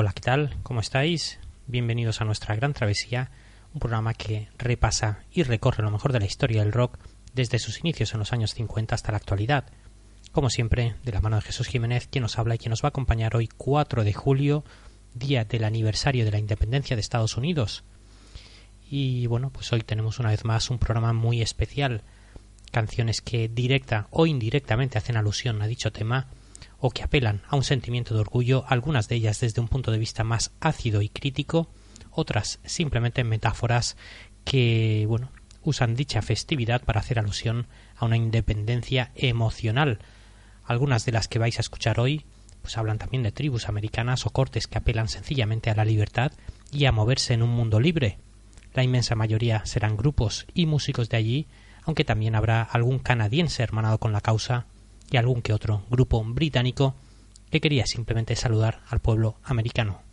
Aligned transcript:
Hola, 0.00 0.12
¿qué 0.12 0.20
tal? 0.20 0.54
¿Cómo 0.62 0.78
estáis? 0.78 1.40
Bienvenidos 1.66 2.20
a 2.20 2.24
nuestra 2.24 2.54
gran 2.54 2.72
travesía, 2.72 3.32
un 3.74 3.80
programa 3.80 4.14
que 4.14 4.46
repasa 4.56 5.24
y 5.32 5.42
recorre 5.42 5.82
lo 5.82 5.90
mejor 5.90 6.12
de 6.12 6.20
la 6.20 6.24
historia 6.24 6.62
del 6.62 6.70
rock 6.70 6.96
desde 7.34 7.58
sus 7.58 7.80
inicios 7.80 8.12
en 8.12 8.20
los 8.20 8.32
años 8.32 8.54
50 8.54 8.94
hasta 8.94 9.10
la 9.10 9.18
actualidad. 9.18 9.64
Como 10.30 10.50
siempre, 10.50 10.94
de 11.02 11.10
la 11.10 11.20
mano 11.20 11.34
de 11.34 11.42
Jesús 11.42 11.66
Jiménez, 11.66 12.06
quien 12.06 12.22
nos 12.22 12.38
habla 12.38 12.54
y 12.54 12.58
quien 12.58 12.70
nos 12.70 12.84
va 12.84 12.86
a 12.86 12.90
acompañar 12.90 13.34
hoy 13.34 13.48
4 13.48 14.04
de 14.04 14.12
julio, 14.12 14.62
día 15.14 15.44
del 15.44 15.64
aniversario 15.64 16.24
de 16.24 16.30
la 16.30 16.38
independencia 16.38 16.94
de 16.94 17.00
Estados 17.00 17.36
Unidos. 17.36 17.82
Y 18.88 19.26
bueno, 19.26 19.50
pues 19.50 19.72
hoy 19.72 19.80
tenemos 19.80 20.20
una 20.20 20.30
vez 20.30 20.44
más 20.44 20.70
un 20.70 20.78
programa 20.78 21.12
muy 21.12 21.42
especial, 21.42 22.04
canciones 22.70 23.20
que 23.20 23.48
directa 23.48 24.06
o 24.12 24.26
indirectamente 24.28 24.96
hacen 24.96 25.16
alusión 25.16 25.60
a 25.60 25.66
dicho 25.66 25.90
tema 25.90 26.28
o 26.78 26.90
que 26.90 27.02
apelan 27.02 27.42
a 27.48 27.56
un 27.56 27.64
sentimiento 27.64 28.14
de 28.14 28.20
orgullo, 28.20 28.64
algunas 28.68 29.08
de 29.08 29.16
ellas 29.16 29.40
desde 29.40 29.60
un 29.60 29.68
punto 29.68 29.90
de 29.90 29.98
vista 29.98 30.24
más 30.24 30.52
ácido 30.60 31.02
y 31.02 31.08
crítico, 31.08 31.68
otras 32.10 32.60
simplemente 32.64 33.24
metáforas 33.24 33.96
que, 34.44 35.04
bueno, 35.08 35.30
usan 35.62 35.94
dicha 35.94 36.22
festividad 36.22 36.82
para 36.82 37.00
hacer 37.00 37.18
alusión 37.18 37.66
a 37.96 38.04
una 38.04 38.16
independencia 38.16 39.10
emocional. 39.14 39.98
Algunas 40.64 41.04
de 41.04 41.12
las 41.12 41.28
que 41.28 41.38
vais 41.38 41.58
a 41.58 41.62
escuchar 41.62 42.00
hoy 42.00 42.24
pues 42.68 42.76
hablan 42.76 42.98
también 42.98 43.22
de 43.22 43.32
tribus 43.32 43.68
americanas 43.68 44.26
o 44.26 44.30
cortes 44.30 44.66
que 44.66 44.76
apelan 44.76 45.08
sencillamente 45.08 45.70
a 45.70 45.74
la 45.74 45.84
libertad 45.84 46.32
y 46.70 46.84
a 46.84 46.92
moverse 46.92 47.34
en 47.34 47.42
un 47.42 47.50
mundo 47.50 47.80
libre. 47.80 48.18
La 48.74 48.82
inmensa 48.82 49.14
mayoría 49.14 49.64
serán 49.64 49.96
grupos 49.96 50.46
y 50.52 50.66
músicos 50.66 51.08
de 51.08 51.16
allí, 51.16 51.46
aunque 51.84 52.04
también 52.04 52.34
habrá 52.34 52.62
algún 52.62 52.98
canadiense 52.98 53.62
hermanado 53.62 53.96
con 53.98 54.12
la 54.12 54.20
causa 54.20 54.66
y 55.10 55.16
algún 55.16 55.42
que 55.42 55.52
otro 55.52 55.82
grupo 55.90 56.22
británico 56.24 56.94
que 57.50 57.60
quería 57.60 57.86
simplemente 57.86 58.36
saludar 58.36 58.80
al 58.88 59.00
pueblo 59.00 59.36
americano. 59.44 60.07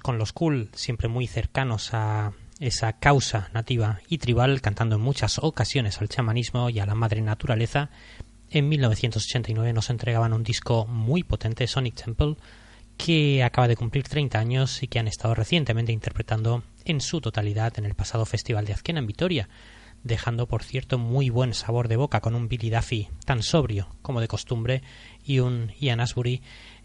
Con 0.00 0.18
los 0.18 0.32
cool, 0.32 0.70
siempre 0.74 1.08
muy 1.08 1.26
cercanos 1.26 1.92
a 1.92 2.32
esa 2.58 2.92
causa 2.94 3.50
nativa 3.52 4.00
y 4.08 4.18
tribal, 4.18 4.60
cantando 4.60 4.96
en 4.96 5.02
muchas 5.02 5.38
ocasiones 5.38 6.00
al 6.00 6.08
chamanismo 6.08 6.70
y 6.70 6.78
a 6.78 6.86
la 6.86 6.94
madre 6.94 7.20
naturaleza. 7.20 7.90
En 8.50 8.68
1989 8.68 9.72
nos 9.72 9.90
entregaban 9.90 10.32
un 10.32 10.44
disco 10.44 10.86
muy 10.86 11.22
potente, 11.22 11.66
Sonic 11.66 11.94
Temple, 11.94 12.36
que 12.96 13.42
acaba 13.42 13.68
de 13.68 13.76
cumplir 13.76 14.04
30 14.04 14.38
años 14.38 14.82
y 14.82 14.88
que 14.88 14.98
han 14.98 15.08
estado 15.08 15.34
recientemente 15.34 15.92
interpretando 15.92 16.62
en 16.84 17.00
su 17.00 17.20
totalidad 17.20 17.78
en 17.78 17.84
el 17.84 17.94
pasado 17.94 18.26
Festival 18.26 18.64
de 18.64 18.74
Azquena 18.74 19.00
en 19.00 19.06
Vitoria, 19.06 19.48
dejando 20.04 20.46
por 20.46 20.62
cierto 20.62 20.98
muy 20.98 21.30
buen 21.30 21.54
sabor 21.54 21.88
de 21.88 21.96
boca 21.96 22.20
con 22.20 22.34
un 22.34 22.48
Billy 22.48 22.70
Duffy 22.70 23.08
tan 23.24 23.42
sobrio 23.42 23.88
como 24.02 24.20
de 24.20 24.28
costumbre 24.28 24.82
y 25.24 25.38
un 25.38 25.72
Ian 25.80 26.00
Asbury 26.00 26.42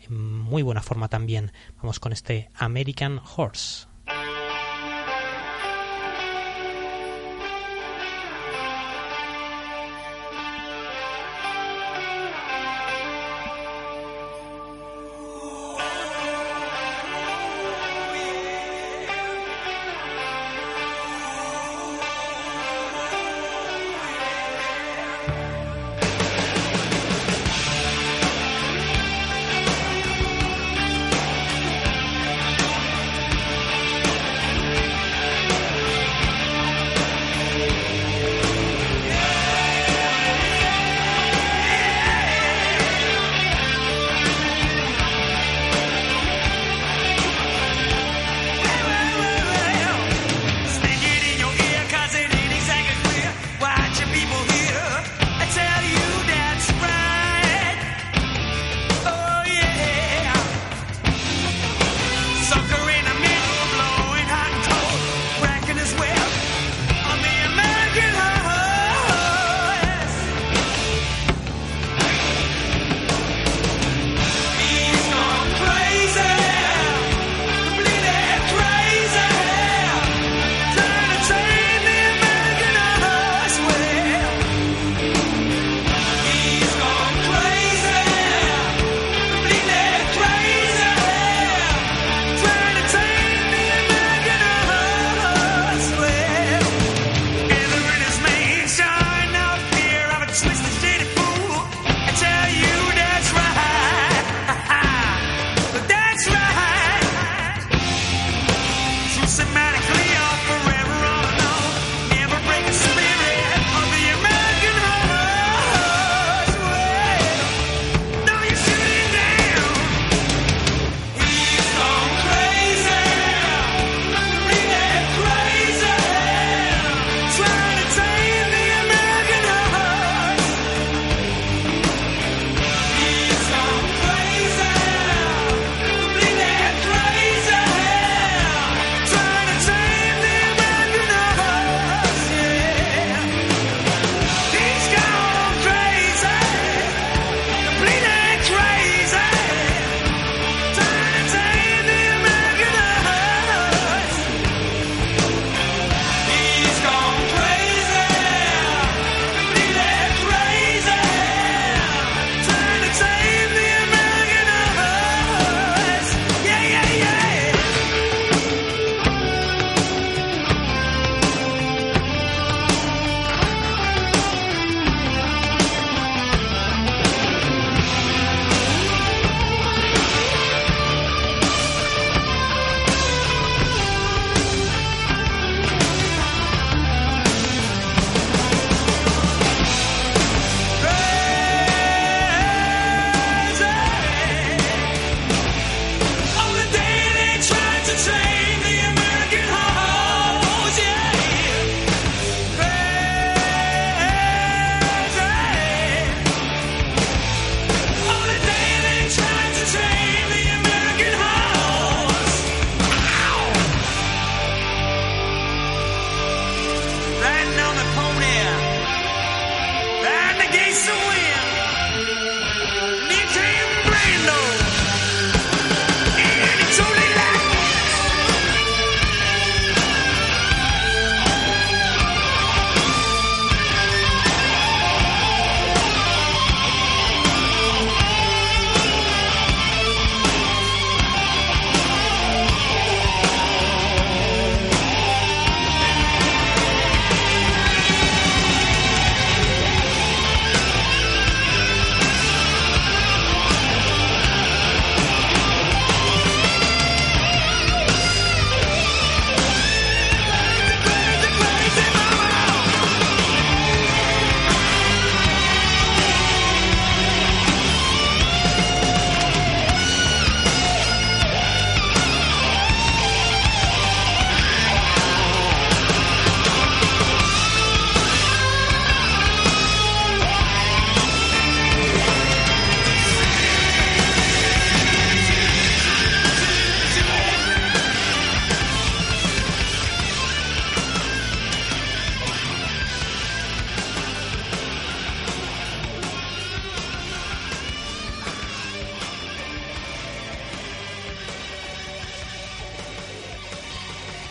muy 0.10 0.62
buena 0.62 0.82
forma 0.82 1.08
también. 1.08 1.52
Vamos 1.78 2.00
con 2.00 2.14
este 2.14 2.50
American 2.56 3.22
Horse. 3.36 3.88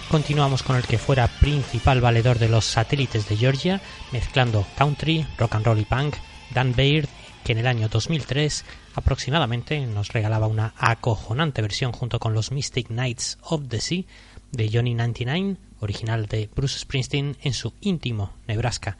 Continuamos 0.08 0.62
con 0.62 0.76
el 0.76 0.84
que 0.84 0.98
fuera 0.98 1.26
principal 1.26 2.00
valedor 2.00 2.38
de 2.38 2.48
los 2.48 2.64
satélites 2.64 3.28
de 3.28 3.36
Georgia, 3.36 3.80
mezclando 4.12 4.66
country, 4.76 5.26
rock 5.38 5.54
and 5.54 5.66
roll 5.66 5.78
y 5.78 5.84
punk, 5.84 6.16
Dan 6.54 6.74
Baird, 6.76 7.08
que 7.44 7.52
en 7.52 7.58
el 7.58 7.66
año 7.66 7.88
2003 7.88 8.64
aproximadamente 8.94 9.86
nos 9.86 10.12
regalaba 10.12 10.46
una 10.46 10.74
acojonante 10.76 11.62
versión 11.62 11.92
junto 11.92 12.18
con 12.18 12.34
los 12.34 12.52
Mystic 12.52 12.88
Knights 12.88 13.38
of 13.42 13.68
the 13.68 13.80
Sea 13.80 14.04
de 14.52 14.70
Johnny 14.72 14.94
99, 14.94 15.56
original 15.80 16.26
de 16.26 16.48
Bruce 16.54 16.78
Springsteen 16.78 17.36
en 17.42 17.52
su 17.52 17.72
íntimo 17.80 18.32
Nebraska. 18.46 18.98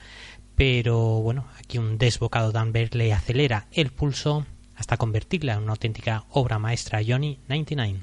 Pero 0.55 1.21
bueno, 1.21 1.47
aquí 1.59 1.79
un 1.79 1.99
desbocado 1.99 2.53
Dan 2.53 2.73
Baird 2.73 2.95
le 2.95 3.13
acelera 3.13 3.67
el 3.73 3.91
pulso 3.91 4.47
hasta 4.77 4.97
convertirla 4.97 5.55
en 5.55 5.63
una 5.63 5.73
auténtica 5.73 6.25
obra 6.31 6.59
maestra 6.59 7.01
Johnny 7.07 7.39
99. 7.49 8.01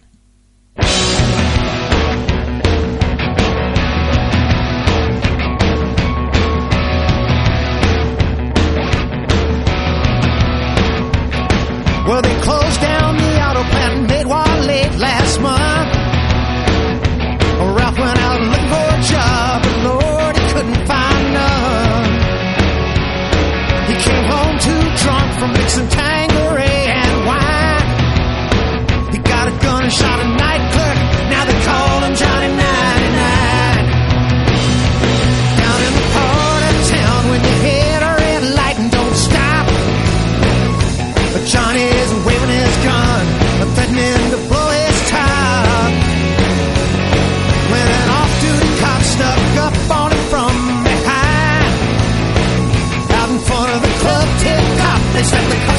Well, 12.05 12.22
they 12.22 12.36
closed 12.41 12.81
down 12.81 12.92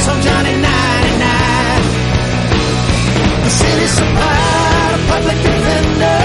slapped 0.05 0.17
on 0.17 0.23
Johnny 0.23 0.53
99. 0.53 1.83
The 3.45 3.51
city 3.51 3.87
supplied 3.87 4.93
a 4.95 5.01
public 5.13 5.39
defender, 5.43 6.21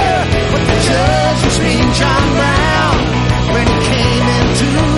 but 0.51 0.63
the 0.69 0.77
judge 0.89 1.41
was 1.45 1.59
mean 1.59 1.93
John 1.93 2.25
Brown 2.37 2.97
when 3.53 3.67
he 3.67 3.77
came 3.91 4.25
into 4.39 4.88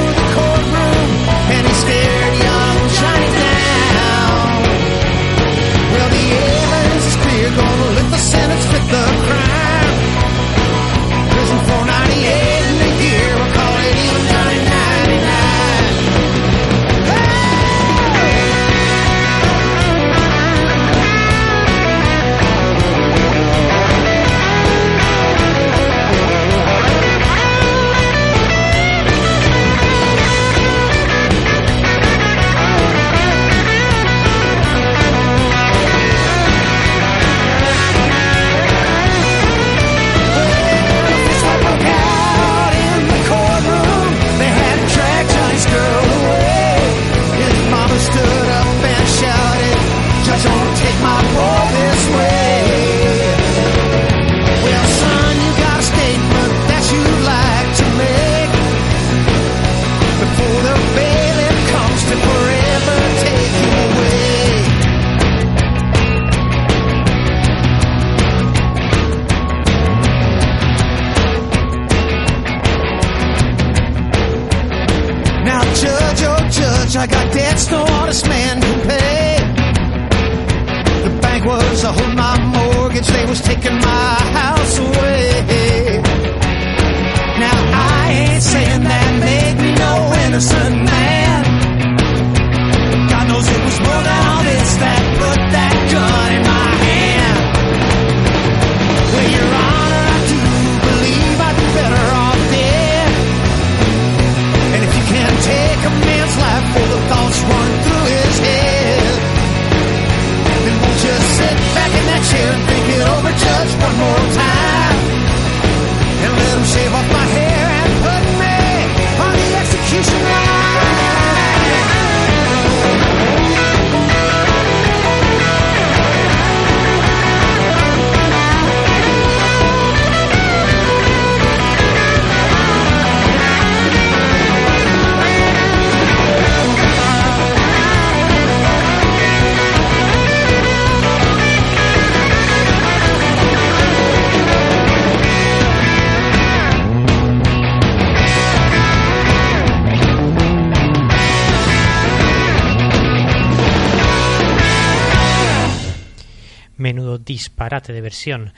disparate 157.31 157.93
de 157.93 158.01
versión. 158.01 158.53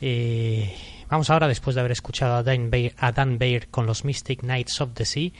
Eh, 0.00 0.74
vamos 1.08 1.30
ahora, 1.30 1.48
después 1.48 1.74
de 1.74 1.80
haber 1.80 1.92
escuchado 1.92 2.34
a 2.34 2.42
Dan, 2.42 2.70
Bair, 2.70 2.94
a 2.98 3.12
Dan 3.12 3.38
Baird 3.38 3.68
con 3.70 3.86
los 3.86 4.04
Mystic 4.04 4.40
Knights 4.40 4.80
of 4.80 4.90
the 4.94 5.04
Sea, 5.04 5.30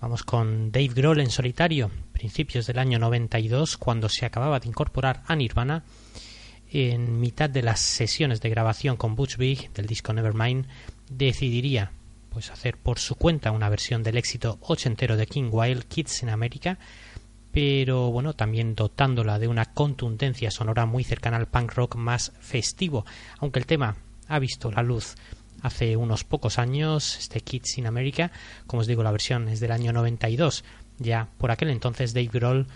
vamos 0.00 0.22
con 0.22 0.70
Dave 0.70 0.88
Grohl 0.88 1.20
en 1.20 1.30
solitario, 1.30 1.90
principios 2.12 2.66
del 2.66 2.78
año 2.78 2.98
92, 2.98 3.78
cuando 3.78 4.08
se 4.08 4.26
acababa 4.26 4.60
de 4.60 4.68
incorporar 4.68 5.22
a 5.26 5.34
Nirvana. 5.36 5.84
En 6.70 7.18
mitad 7.18 7.48
de 7.48 7.62
las 7.62 7.80
sesiones 7.80 8.42
de 8.42 8.50
grabación 8.50 8.98
con 8.98 9.14
Butch 9.14 9.38
Vig 9.38 9.72
del 9.72 9.86
disco 9.86 10.12
Nevermind, 10.12 10.66
decidiría 11.08 11.92
pues 12.28 12.50
hacer 12.50 12.76
por 12.76 12.98
su 12.98 13.14
cuenta 13.14 13.52
una 13.52 13.70
versión 13.70 14.02
del 14.02 14.18
éxito 14.18 14.58
ochentero 14.60 15.16
de 15.16 15.26
King 15.26 15.48
Wild 15.50 15.84
Kids 15.84 16.22
in 16.22 16.28
America, 16.28 16.78
pero 17.60 18.12
bueno, 18.12 18.34
también 18.34 18.76
dotándola 18.76 19.40
de 19.40 19.48
una 19.48 19.64
contundencia 19.64 20.48
sonora 20.48 20.86
muy 20.86 21.02
cercana 21.02 21.38
al 21.38 21.48
punk 21.48 21.72
rock 21.72 21.96
más 21.96 22.30
festivo, 22.38 23.04
aunque 23.40 23.58
el 23.58 23.66
tema 23.66 23.96
ha 24.28 24.38
visto 24.38 24.70
la 24.70 24.84
luz 24.84 25.16
hace 25.62 25.96
unos 25.96 26.22
pocos 26.22 26.60
años, 26.60 27.18
este 27.18 27.40
Kids 27.40 27.78
in 27.78 27.88
America, 27.88 28.30
como 28.68 28.82
os 28.82 28.86
digo, 28.86 29.02
la 29.02 29.10
versión 29.10 29.48
es 29.48 29.58
del 29.58 29.72
año 29.72 29.92
92, 29.92 30.62
ya 30.98 31.30
por 31.36 31.50
aquel 31.50 31.70
entonces 31.70 32.14
Dave 32.14 32.30
Grohl 32.32 32.68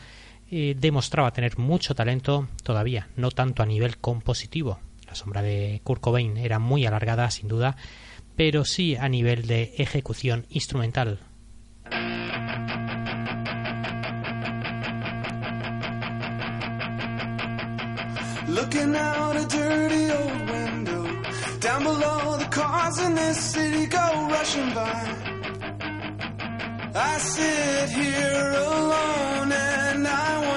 eh, 0.50 0.74
demostraba 0.76 1.32
tener 1.32 1.58
mucho 1.58 1.94
talento 1.94 2.48
todavía, 2.64 3.06
no 3.14 3.30
tanto 3.30 3.62
a 3.62 3.66
nivel 3.66 3.98
compositivo, 3.98 4.80
la 5.06 5.14
sombra 5.14 5.42
de 5.42 5.80
Kurt 5.84 6.00
Cobain 6.00 6.36
era 6.36 6.58
muy 6.58 6.86
alargada 6.86 7.30
sin 7.30 7.46
duda, 7.46 7.76
pero 8.34 8.64
sí 8.64 8.96
a 8.96 9.08
nivel 9.08 9.46
de 9.46 9.74
ejecución 9.76 10.44
instrumental. 10.50 11.20
Looking 18.52 18.94
out 18.94 19.34
a 19.34 19.46
dirty 19.46 20.10
old 20.10 20.50
window. 20.50 21.04
Down 21.60 21.82
below, 21.84 22.36
the 22.36 22.48
cars 22.50 22.98
in 22.98 23.14
this 23.14 23.38
city 23.38 23.86
go 23.86 24.28
rushing 24.30 24.74
by. 24.74 25.00
I 26.94 27.18
sit 27.18 27.88
here 27.98 28.52
alone 28.68 29.52
and 29.52 30.06
I 30.06 30.51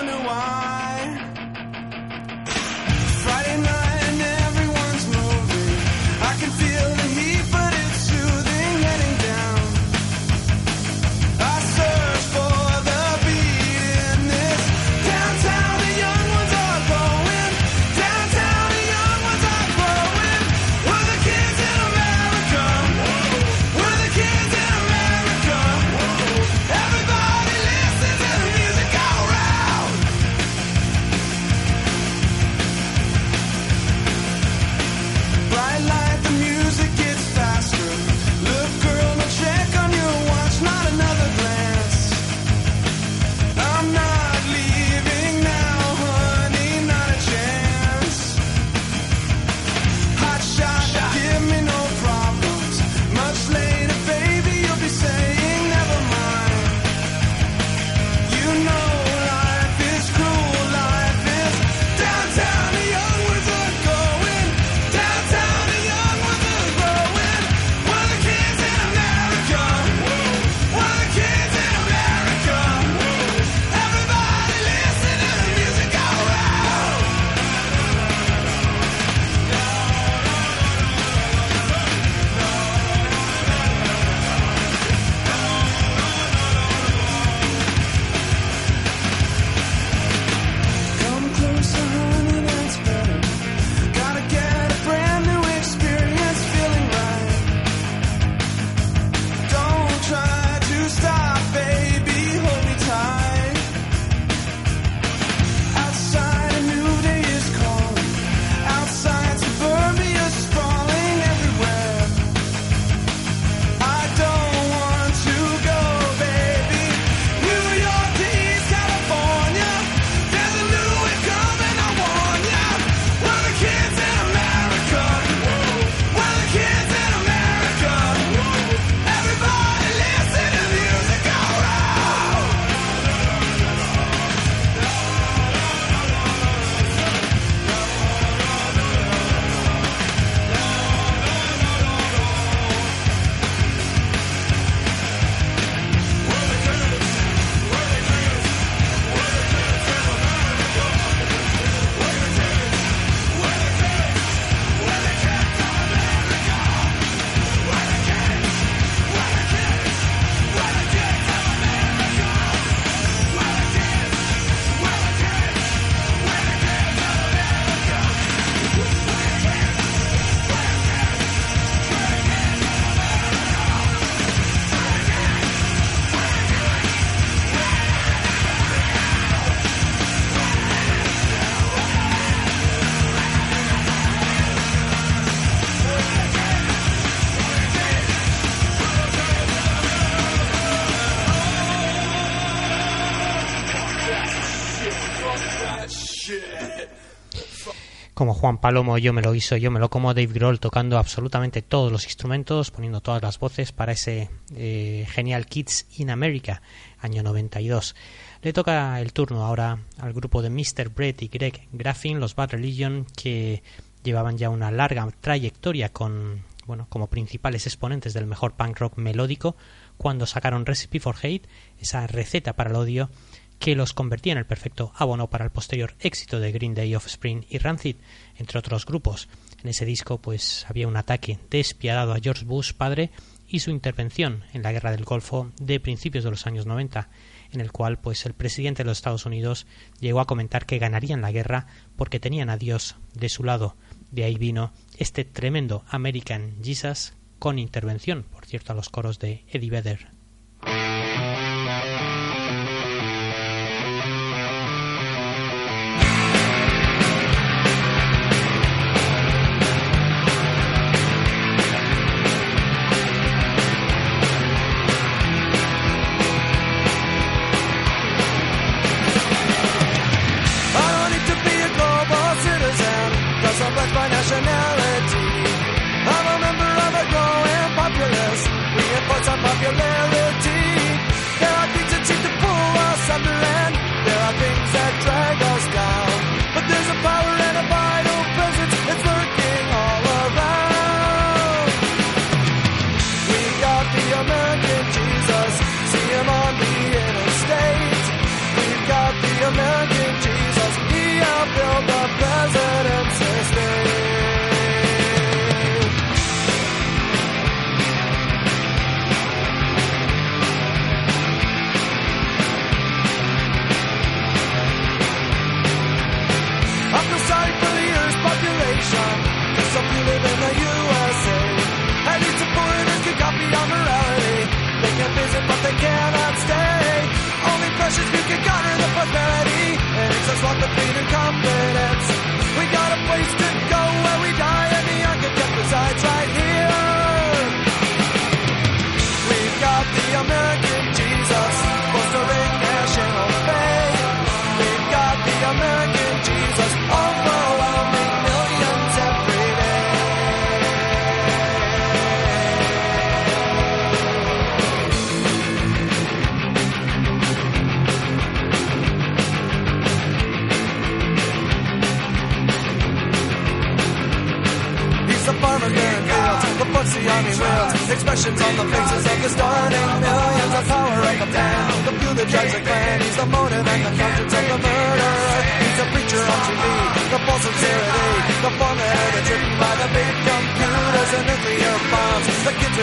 Juan 198.46 198.60
Palomo, 198.60 199.00
yo 199.00 199.12
me 199.12 199.24
lo 199.24 199.34
hizo, 199.34 199.58
yo 199.58 199.72
me 199.72 199.79
lo 199.79 199.90
como 199.90 200.14
Dave 200.14 200.31
Grohl 200.31 200.60
tocando 200.60 201.00
absolutamente 201.00 201.64
todos 201.64 201.92
los 201.92 202.05
instrumentos, 202.05 202.70
poniendo 202.70 203.01
todas 203.01 203.24
las 203.24 203.40
voces 203.40 203.72
para 203.72 203.94
ese 203.94 204.29
eh, 204.53 205.08
genial 205.10 205.48
Kids 205.48 205.88
in 205.98 206.12
America, 206.12 206.62
año 207.00 207.24
92. 207.24 207.96
Le 208.44 208.53
toca 208.53 209.01
el 209.01 209.14
turno 209.14 209.44
ahora 209.44 209.79
al 209.98 210.14
grupo 210.14 210.44
de 210.44 210.51
Mr. 210.51 210.90
Brett 210.90 211.24
y 211.24 211.27
Greg 211.27 211.68
Graffin, 211.72 212.20
los 212.20 212.36
Bad 212.36 212.51
Religion, 212.51 213.08
que 213.18 213.64
llevaban 214.03 214.38
ya 214.38 214.51
una 214.51 214.70
larga 214.70 215.10
trayectoria 215.22 215.92
con, 215.92 216.44
bueno, 216.68 216.86
como 216.88 217.08
principales 217.08 217.66
exponentes 217.66 218.14
del 218.14 218.27
mejor 218.27 218.53
punk 218.53 218.77
rock 218.77 218.98
melódico, 218.98 219.55
cuando 219.98 220.27
sacaron 220.27 220.68
Recipe 220.68 221.00
for 221.00 221.16
Hate, 221.20 221.50
esa 221.79 222.05
receta 222.05 222.53
para 222.53 222.70
el 222.70 222.75
odio, 222.75 223.10
que 223.59 223.75
los 223.75 223.94
convertía 223.94 224.33
en 224.33 224.39
el 224.39 224.46
perfecto 224.46 224.91
abono 224.96 225.29
para 225.29 225.46
el 225.46 225.51
posterior 225.51 225.96
éxito 226.00 226.39
de 226.39 226.51
Green 226.51 226.75
Day, 226.75 226.96
Offspring 226.96 227.46
y 227.50 227.57
Rancid, 227.57 227.96
entre 228.37 228.59
otros 228.59 228.85
grupos. 228.85 229.27
En 229.63 229.70
ese 229.70 229.85
disco 229.85 230.20
pues 230.20 230.65
había 230.70 230.87
un 230.87 230.98
ataque 230.98 231.39
despiadado 231.50 232.13
a 232.13 232.20
George 232.20 232.46
Bush 232.46 232.74
padre 232.74 233.11
y 233.48 233.59
su 233.59 233.72
intervención 233.72 234.44
en 234.53 234.63
la 234.63 234.72
guerra 234.72 234.91
del 234.91 235.05
Golfo 235.05 235.51
de 235.59 235.79
principios 235.79 236.24
de 236.24 236.31
los 236.31 236.48
años 236.48 236.65
90, 236.65 237.09
en 237.51 237.61
el 237.61 237.72
cual 237.72 238.00
pues 238.00 238.25
el 238.25 238.33
presidente 238.33 238.83
de 238.83 238.87
los 238.87 238.98
Estados 238.98 239.25
Unidos 239.25 239.65
llegó 240.00 240.20
a 240.20 240.27
comentar 240.27 240.65
que 240.65 240.79
ganarían 240.79 241.22
la 241.22 241.31
guerra 241.31 241.68
porque 241.96 242.20
tenían 242.20 242.50
a 242.50 242.57
Dios 242.57 242.96
de 243.13 243.29
su 243.29 243.44
lado. 243.44 243.75
De 244.11 244.24
ahí 244.24 244.35
vino 244.35 244.74
este 244.98 245.25
tremendo 245.25 245.83
American 245.89 246.57
Jesus 246.63 247.13
con 247.39 247.59
intervención, 247.59 248.24
por 248.24 248.46
cierto, 248.46 248.72
a 248.72 248.75
los 248.75 248.89
coros 248.89 249.20
de 249.20 249.44
Eddie 249.50 249.70
Vedder. 249.70 250.07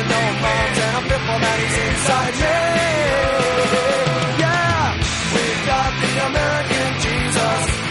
No 0.09 0.23
and 1.33 1.43
that 1.43 1.59
he's 1.63 1.79
inside 1.87 2.35
me. 2.43 2.59
Yeah, 4.43 4.99
we've 5.35 5.63
got 5.67 5.91
the 6.03 6.13
American 6.29 6.91
Jesus. 7.05 7.83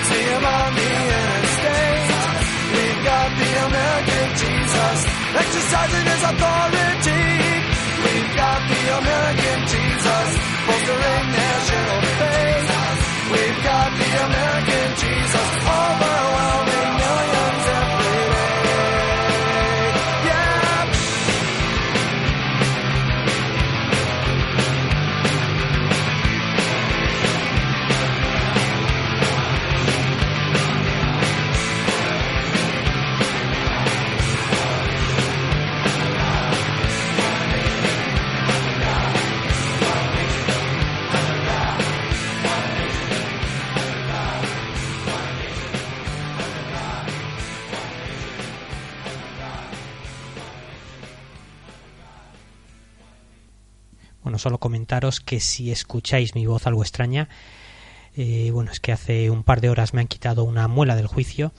We've 2.71 3.01
got 3.07 3.29
the 3.41 3.51
American 3.67 4.27
Jesus 4.41 4.97
exercising 5.41 6.05
his 6.11 6.23
authority. 6.31 7.25
We've 8.05 8.31
got 8.35 8.59
the 8.71 8.81
American 9.01 9.59
Jesus 9.71 10.29
bolstering 10.67 11.27
national 11.41 11.99
faith. 12.19 12.69
We've 13.31 13.59
got 13.63 13.89
the 13.97 14.09
American 14.27 14.80
solo 54.41 54.59
comentaros 54.59 55.19
que 55.19 55.39
si 55.39 55.71
escucháis 55.71 56.35
mi 56.35 56.45
voz 56.45 56.67
algo 56.67 56.81
extraña, 56.81 57.29
eh, 58.15 58.49
bueno, 58.51 58.71
es 58.71 58.79
que 58.79 58.91
hace 58.91 59.29
un 59.29 59.43
par 59.43 59.61
de 59.61 59.69
horas 59.69 59.93
me 59.93 60.01
han 60.01 60.07
quitado 60.07 60.43
una 60.43 60.67
muela 60.67 60.95
del 60.95 61.07
juicio, 61.07 61.53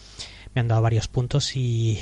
me 0.55 0.61
han 0.61 0.69
dado 0.69 0.83
varios 0.83 1.09
puntos 1.09 1.57
y 1.57 1.99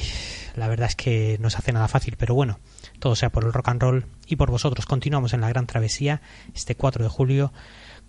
la 0.57 0.69
verdad 0.69 0.89
es 0.89 0.97
que 0.97 1.39
no 1.41 1.51
se 1.51 1.59
hace 1.59 1.73
nada 1.73 1.87
fácil, 1.87 2.17
pero 2.19 2.35
bueno, 2.35 2.59
todo 2.99 3.15
sea 3.15 3.31
por 3.31 3.45
el 3.45 3.53
rock 3.53 3.69
and 3.69 3.83
roll 3.83 4.07
y 4.27 4.37
por 4.37 4.51
vosotros. 4.51 4.87
Continuamos 4.87 5.33
en 5.35 5.43
la 5.43 5.49
gran 5.49 5.67
travesía 5.67 6.21
este 6.55 6.75
4 6.75 7.05
de 7.05 7.11
julio 7.11 7.53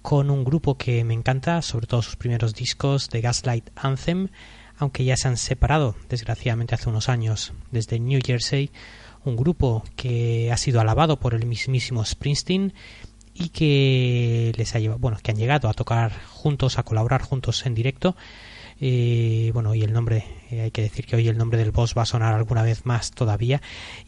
con 0.01 0.31
un 0.31 0.43
grupo 0.43 0.77
que 0.77 1.03
me 1.03 1.13
encanta, 1.13 1.61
sobre 1.61 1.85
todo 1.85 2.01
sus 2.01 2.15
primeros 2.15 2.55
discos 2.55 3.09
de 3.09 3.21
Gaslight 3.21 3.69
Anthem, 3.75 4.29
aunque 4.77 5.03
ya 5.03 5.15
se 5.15 5.27
han 5.27 5.37
separado 5.37 5.95
desgraciadamente 6.09 6.73
hace 6.73 6.89
unos 6.89 7.07
años 7.07 7.53
desde 7.69 7.99
New 7.99 8.19
Jersey, 8.25 8.71
un 9.23 9.35
grupo 9.35 9.83
que 9.95 10.51
ha 10.51 10.57
sido 10.57 10.81
alabado 10.81 11.19
por 11.19 11.33
el 11.33 11.45
mismísimo 11.45 12.03
Springsteen 12.03 12.73
y 13.33 13.49
que 13.49 14.51
les 14.57 14.75
ha 14.75 14.79
llevado, 14.79 14.99
bueno, 14.99 15.17
que 15.21 15.31
han 15.31 15.37
llegado 15.37 15.69
a 15.69 15.73
tocar 15.73 16.11
juntos, 16.29 16.77
a 16.77 16.83
colaborar 16.83 17.21
juntos 17.21 17.65
en 17.65 17.75
directo. 17.75 18.15
Eh, 18.83 19.51
bueno, 19.53 19.69
hoy 19.69 19.83
el 19.83 19.93
nombre, 19.93 20.25
eh, 20.49 20.61
hay 20.61 20.71
que 20.71 20.81
decir 20.81 21.05
que 21.05 21.15
hoy 21.15 21.27
el 21.27 21.37
nombre 21.37 21.59
del 21.59 21.71
boss 21.71 21.95
va 21.95 22.01
a 22.01 22.05
sonar 22.05 22.33
alguna 22.33 22.63
vez 22.63 22.85
más 22.85 23.11
todavía. 23.11 23.61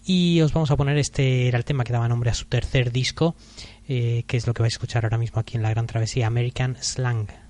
Y 0.03 0.41
os 0.41 0.51
vamos 0.51 0.71
a 0.71 0.77
poner 0.77 0.97
este, 0.97 1.47
era 1.47 1.57
el 1.57 1.65
tema 1.65 1.83
que 1.83 1.93
daba 1.93 2.07
nombre 2.07 2.31
a 2.31 2.33
su 2.33 2.45
tercer 2.45 2.91
disco, 2.91 3.35
eh, 3.87 4.23
que 4.25 4.37
es 4.37 4.47
lo 4.47 4.53
que 4.53 4.63
vais 4.63 4.73
a 4.73 4.75
escuchar 4.75 5.05
ahora 5.05 5.19
mismo 5.19 5.39
aquí 5.39 5.57
en 5.57 5.63
la 5.63 5.69
Gran 5.69 5.85
Travesía, 5.85 6.27
American 6.27 6.75
Slang. 6.81 7.42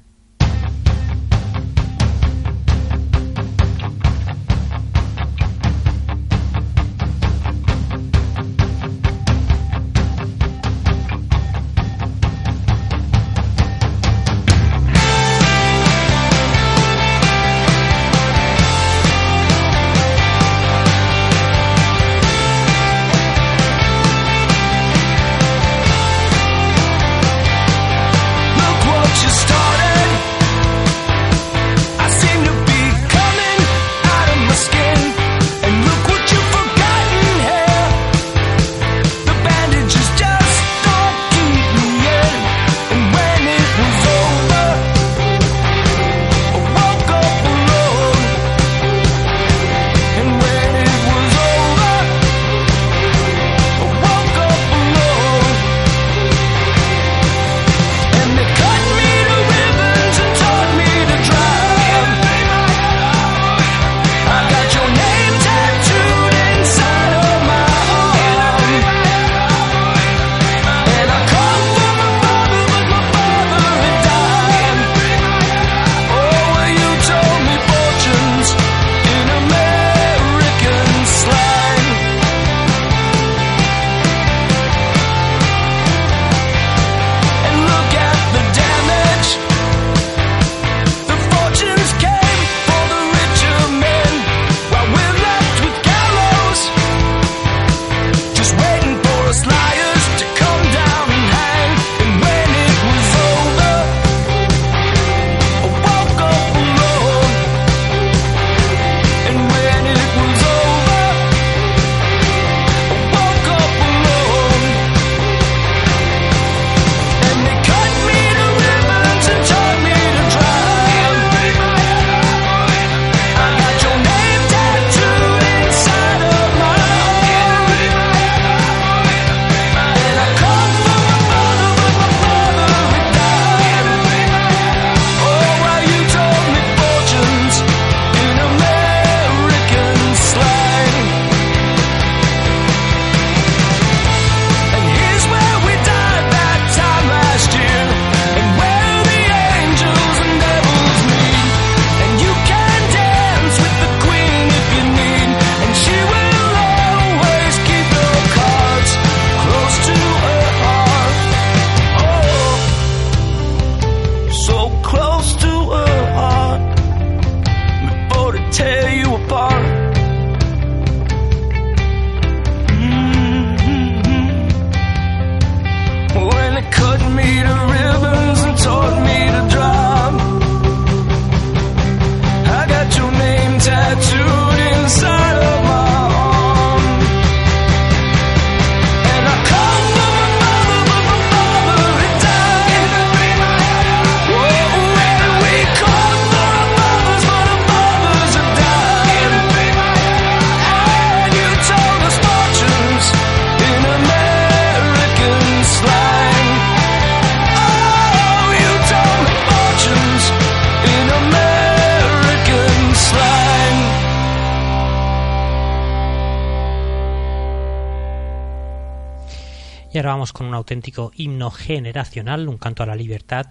Auténtico 220.64 221.12
himno 221.16 221.52
generacional, 221.52 222.48
un 222.48 222.58
canto 222.58 222.84
a 222.84 222.86
la 222.86 222.96
libertad, 222.96 223.48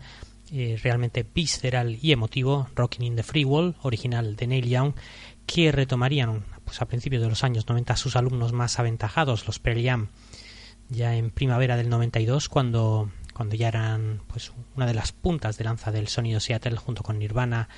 eh, 0.50 0.78
realmente 0.82 1.26
visceral 1.34 1.98
y 2.00 2.12
emotivo, 2.12 2.68
Rocking 2.74 3.04
in 3.04 3.16
the 3.16 3.22
Free 3.22 3.44
Wall, 3.44 3.76
original 3.82 4.34
de 4.34 4.46
Neil 4.46 4.68
Young, 4.68 4.94
que 5.46 5.72
retomarían 5.72 6.44
pues, 6.64 6.80
a 6.80 6.86
principios 6.86 7.22
de 7.22 7.28
los 7.28 7.44
años 7.44 7.68
90 7.68 7.96
sus 7.96 8.16
alumnos 8.16 8.52
más 8.52 8.78
aventajados, 8.78 9.46
los 9.46 9.58
Pearl 9.58 9.82
Jam, 9.84 10.08
ya 10.88 11.14
en 11.14 11.30
primavera 11.30 11.76
del 11.76 11.90
92, 11.90 12.48
cuando, 12.48 13.10
cuando 13.34 13.56
ya 13.56 13.68
eran 13.68 14.22
pues, 14.28 14.52
una 14.74 14.86
de 14.86 14.94
las 14.94 15.12
puntas 15.12 15.58
de 15.58 15.64
lanza 15.64 15.92
del 15.92 16.08
sonido 16.08 16.40
Seattle 16.40 16.76
junto 16.76 17.02
con 17.02 17.18
Nirvana, 17.18 17.68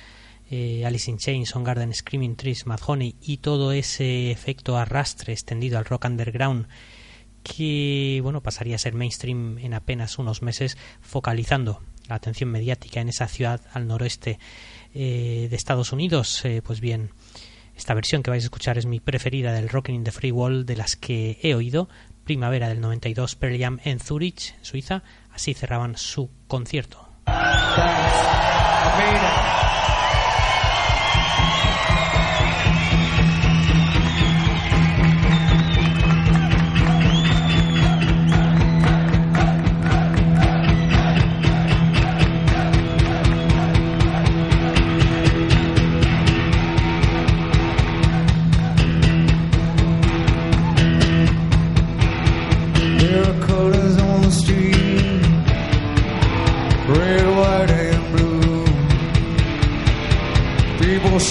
eh, 0.49 0.85
Alice 0.85 1.09
in 1.09 1.17
Chains, 1.17 1.53
Garden, 1.53 1.93
Screaming 1.93 2.35
Trees, 2.35 2.67
Mad 2.67 2.79
Honey 2.85 3.15
y 3.21 3.37
todo 3.37 3.71
ese 3.71 4.31
efecto 4.31 4.77
arrastre 4.77 5.33
extendido 5.33 5.77
al 5.77 5.85
rock 5.85 6.05
underground 6.05 6.67
que 7.45 8.19
bueno 8.23 8.41
pasaría 8.41 8.75
a 8.75 8.79
ser 8.79 8.95
mainstream 8.95 9.59
en 9.59 9.75
apenas 9.75 10.17
unos 10.17 10.41
meses 10.41 10.77
focalizando 10.99 11.81
la 12.09 12.15
atención 12.15 12.49
mediática 12.49 13.01
en 13.01 13.09
esa 13.09 13.27
ciudad 13.27 13.61
al 13.71 13.87
noroeste 13.87 14.39
eh, 14.93 15.47
de 15.49 15.55
Estados 15.55 15.91
Unidos. 15.93 16.43
Eh, 16.43 16.61
pues 16.65 16.81
bien 16.81 17.11
esta 17.75 17.93
versión 17.93 18.23
que 18.23 18.31
vais 18.31 18.43
a 18.43 18.47
escuchar 18.47 18.77
es 18.77 18.87
mi 18.87 18.99
preferida 18.99 19.53
del 19.53 19.69
Rocking 19.69 19.95
in 19.95 20.03
the 20.03 20.11
Free 20.11 20.31
Wall 20.31 20.65
de 20.65 20.75
las 20.75 20.95
que 20.95 21.37
he 21.43 21.53
oído 21.53 21.87
primavera 22.23 22.67
del 22.67 22.81
92 22.81 23.35
Pearl 23.35 23.79
en 23.83 23.99
Zurich 23.99 24.55
Suiza. 24.61 25.03
Así 25.31 25.53
cerraban 25.53 25.97
su 25.97 26.31
concierto 26.47 27.07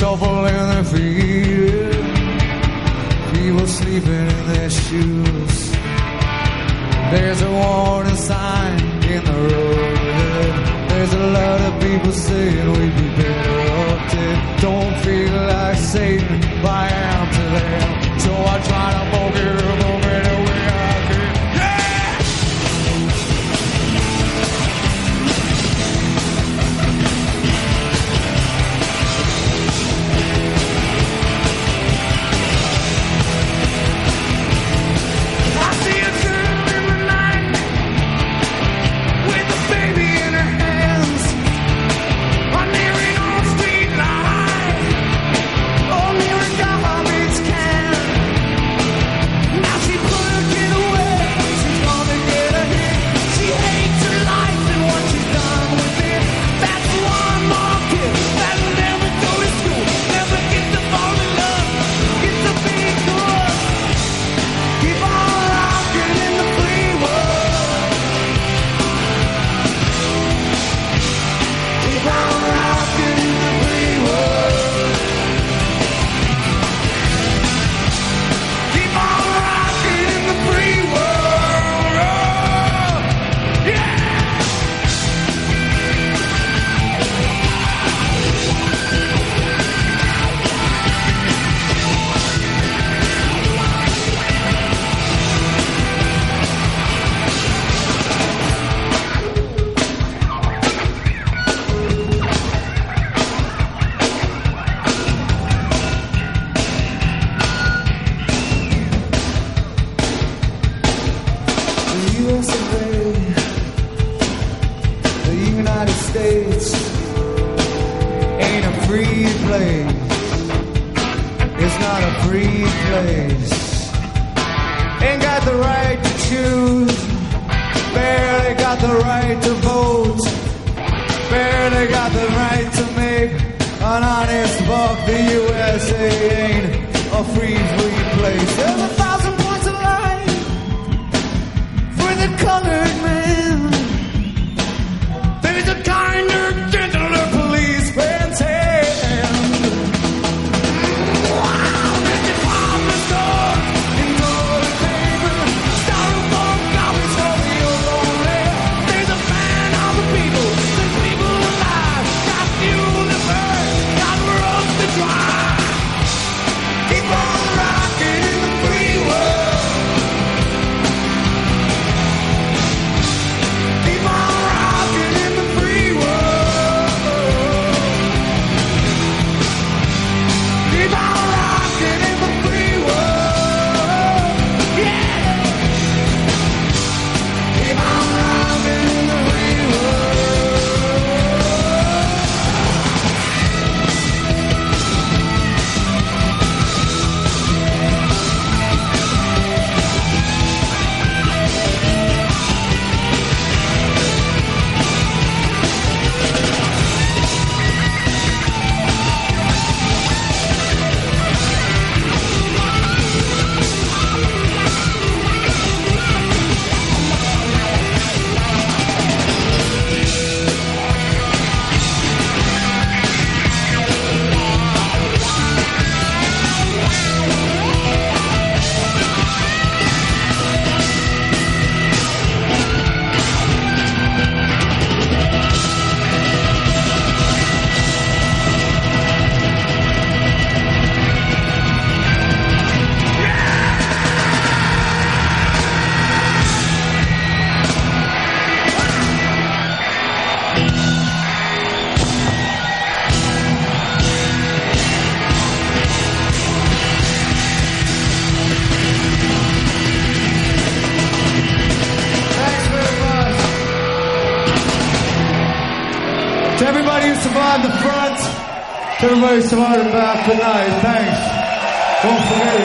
shovel 0.05 0.45
in 0.45 0.69
the 0.69 0.85
field. 0.85 1.04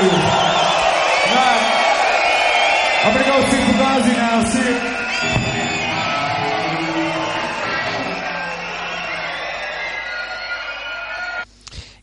You. 0.01 0.11
Night. 1.35 1.63
I'm 3.03 3.13
gonna 3.13 3.29
go 3.29 3.37
see 3.49 3.61
now. 3.77 4.89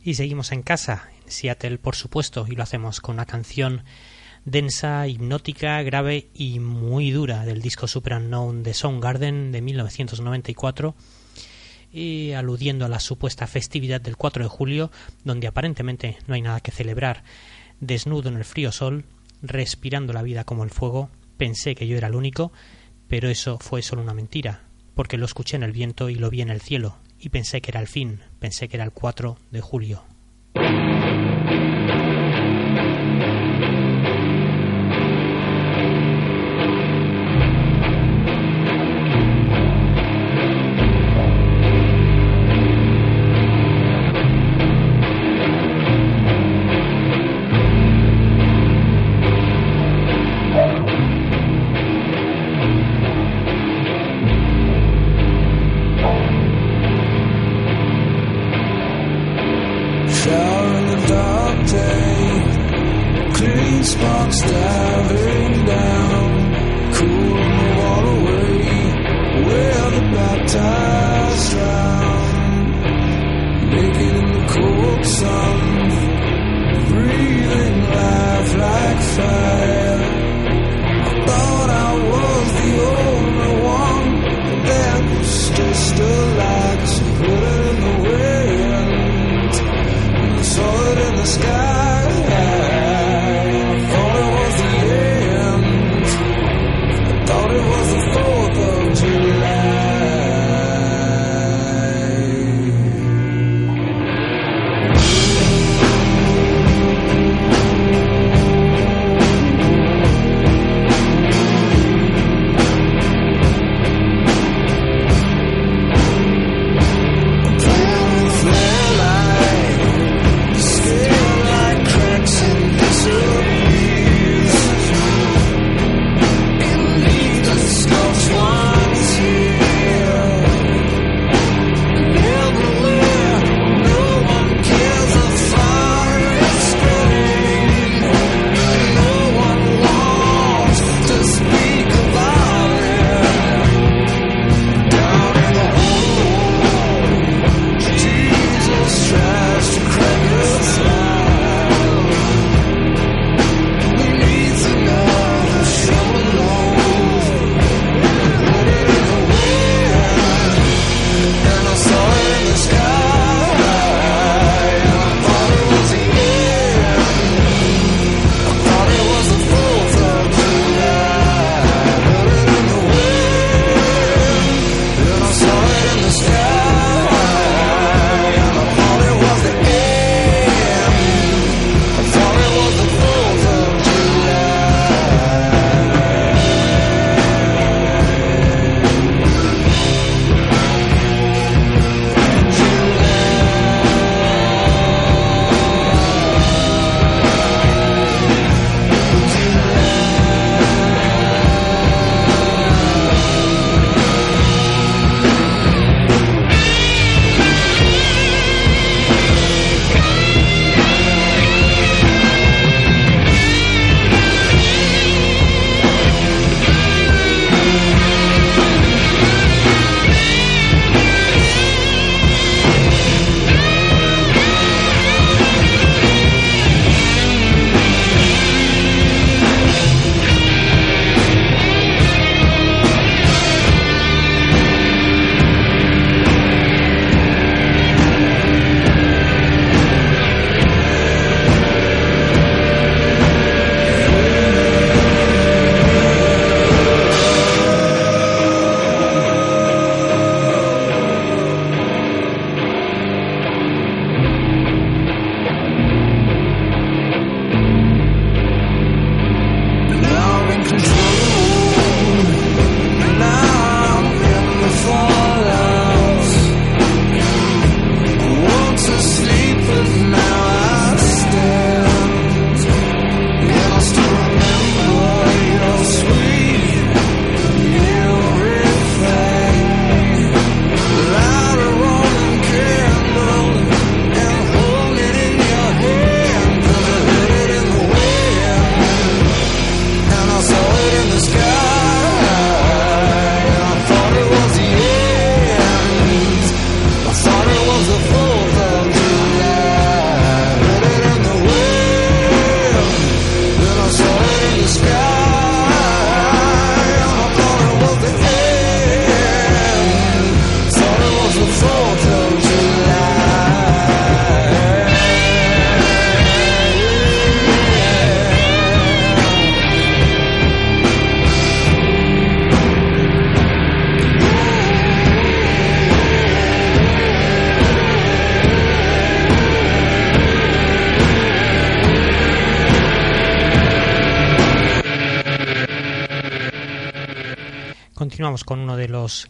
Y 0.07 0.15
seguimos 0.15 0.53
en 0.53 0.63
casa, 0.63 1.11
en 1.25 1.33
Seattle, 1.33 1.79
por 1.79 1.97
supuesto, 1.97 2.47
y 2.49 2.55
lo 2.55 2.63
hacemos 2.63 3.01
con 3.01 3.17
una 3.17 3.27
canción 3.27 3.83
densa, 4.45 5.09
hipnótica, 5.09 5.83
grave 5.83 6.29
y 6.33 6.61
muy 6.61 7.11
dura 7.11 7.45
del 7.45 7.61
disco 7.61 7.89
Super 7.89 8.13
Unknown 8.13 8.63
de 8.63 8.73
Soundgarden 8.73 9.51
de 9.51 9.61
1994, 9.63 10.95
y 11.97 12.33
aludiendo 12.33 12.85
a 12.85 12.91
la 12.91 13.01
supuesta 13.01 13.47
festividad 13.47 14.03
del 14.03 14.19
4 14.19 14.45
de 14.45 14.51
julio, 14.51 14.91
donde 15.25 15.47
aparentemente 15.47 16.19
no 16.27 16.35
hay 16.35 16.43
nada 16.43 16.61
que 16.61 16.71
celebrar. 16.71 17.25
Desnudo 17.81 18.29
en 18.29 18.37
el 18.37 18.45
frío 18.45 18.71
sol, 18.71 19.05
respirando 19.41 20.13
la 20.13 20.23
vida 20.23 20.45
como 20.45 20.63
el 20.63 20.71
fuego, 20.71 21.09
pensé 21.39 21.75
que 21.75 21.87
yo 21.87 21.97
era 21.97 22.09
el 22.09 22.15
único, 22.15 22.53
pero 23.09 23.31
eso 23.31 23.59
fue 23.59 23.81
solo 23.81 24.03
una 24.03 24.13
mentira, 24.13 24.61
porque 24.95 25.17
lo 25.17 25.25
escuché 25.25 25.57
en 25.57 25.63
el 25.63 25.73
viento 25.73 26.11
y 26.11 26.17
lo 26.17 26.29
vi 26.29 26.43
en 26.43 26.51
el 26.51 26.61
cielo, 26.61 26.99
y 27.19 27.31
pensé 27.31 27.63
que 27.63 27.71
era 27.71 27.81
el 27.81 27.89
fin, 27.89 28.21
pensé 28.41 28.69
que 28.69 28.77
era 28.77 28.85
el 28.85 28.93
4 28.93 29.39
de 29.51 29.61
julio. 29.63 30.03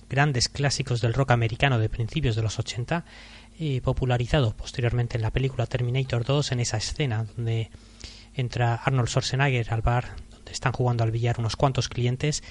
Grandes 0.08 0.48
clásicos 0.48 1.00
del 1.00 1.14
rock 1.14 1.30
americano 1.30 1.78
de 1.78 1.88
principios 1.88 2.36
de 2.36 2.42
los 2.42 2.58
80, 2.58 3.04
eh, 3.58 3.80
popularizado 3.80 4.56
posteriormente 4.56 5.16
en 5.16 5.22
la 5.22 5.30
película 5.30 5.66
Terminator 5.66 6.24
2 6.24 6.52
en 6.52 6.60
esa 6.60 6.76
escena 6.76 7.26
donde 7.36 7.70
entra 8.34 8.74
Arnold 8.74 9.08
Schwarzenegger 9.08 9.72
al 9.72 9.82
bar 9.82 10.16
donde 10.30 10.52
están 10.52 10.72
jugando 10.72 11.04
al 11.04 11.10
billar 11.10 11.36
unos 11.38 11.56
cuantos 11.56 11.88
clientes 11.88 12.42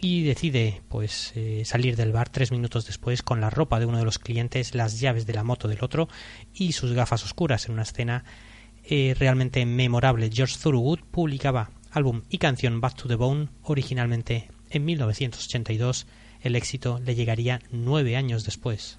y 0.00 0.22
decide 0.22 0.82
pues 0.88 1.32
eh, 1.34 1.62
salir 1.64 1.96
del 1.96 2.12
bar 2.12 2.28
tres 2.28 2.52
minutos 2.52 2.86
después 2.86 3.22
con 3.22 3.40
la 3.40 3.50
ropa 3.50 3.80
de 3.80 3.86
uno 3.86 3.98
de 3.98 4.04
los 4.04 4.18
clientes, 4.18 4.74
las 4.74 5.00
llaves 5.00 5.26
de 5.26 5.34
la 5.34 5.44
moto 5.44 5.68
del 5.68 5.82
otro 5.82 6.08
y 6.54 6.72
sus 6.72 6.92
gafas 6.92 7.24
oscuras 7.24 7.66
en 7.66 7.74
una 7.74 7.82
escena 7.82 8.24
eh, 8.84 9.14
realmente 9.18 9.64
memorable. 9.66 10.30
George 10.32 10.56
Thorogood 10.60 11.00
publicaba 11.10 11.70
álbum 11.90 12.22
y 12.30 12.38
canción 12.38 12.80
Back 12.80 12.96
to 12.96 13.08
the 13.08 13.16
Bone 13.16 13.48
originalmente 13.62 14.50
en 14.70 14.84
1982. 14.84 16.06
El 16.40 16.56
éxito 16.56 17.00
le 17.04 17.14
llegaría 17.14 17.60
nueve 17.70 18.16
años 18.16 18.44
después. 18.44 18.98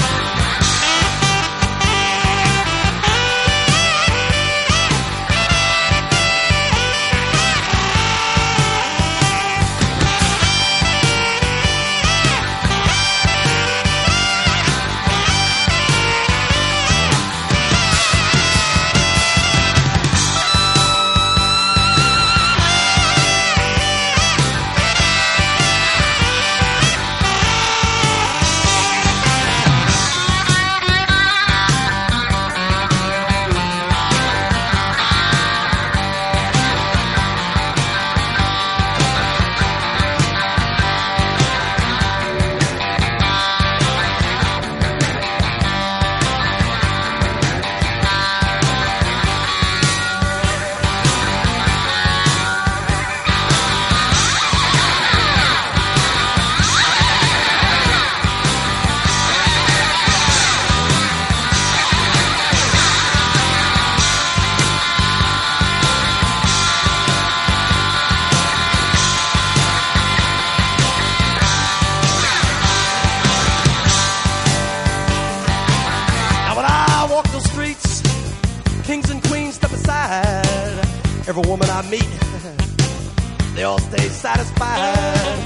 They 83.55 83.63
all 83.63 83.79
stay 83.79 84.07
satisfied. 84.09 85.39